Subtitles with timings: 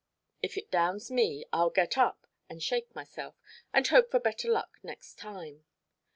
[0.41, 3.35] If it downs me, I'll get up and shake myself,
[3.71, 5.63] and hope for better luck next time.